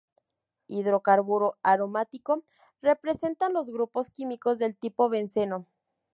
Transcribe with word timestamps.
Hidrocarburo 0.65 1.59
aromático, 1.61 2.43
representa 2.81 3.49
los 3.51 3.69
grupos 3.69 4.09
químicos 4.09 4.57
del 4.57 4.75
tipo 4.75 5.09
benceno. 5.09 5.67